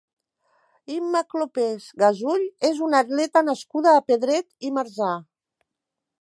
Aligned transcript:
Imma 0.93 1.19
Clopés 1.33 1.85
Gasull 2.03 2.47
és 2.71 2.81
una 2.87 3.03
atleta 3.05 3.45
nascuda 3.51 3.95
a 3.99 4.03
Pedret 4.09 4.49
i 4.71 4.73
Marzà. 4.79 5.13